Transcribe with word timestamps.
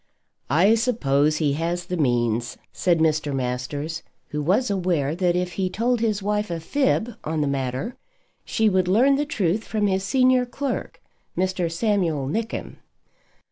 "I 0.49 0.73
suppose 0.73 1.37
he 1.37 1.53
has 1.53 1.85
the 1.85 1.95
means," 1.95 2.57
said 2.73 2.97
Mr. 2.97 3.35
Masters, 3.35 4.01
who 4.29 4.41
was 4.41 4.71
aware 4.71 5.13
that 5.15 5.35
if 5.35 5.51
he 5.53 5.69
told 5.69 5.99
his 5.99 6.23
wife 6.23 6.49
a 6.49 6.59
fib 6.59 7.13
on 7.23 7.41
the 7.41 7.47
matter, 7.47 7.97
she 8.43 8.67
would 8.67 8.87
learn 8.87 9.13
the 9.15 9.25
truth 9.27 9.63
from 9.63 9.85
his 9.85 10.03
senior 10.03 10.47
clerk, 10.47 10.99
Mr. 11.37 11.71
Samuel 11.71 12.25
Nickem. 12.25 12.77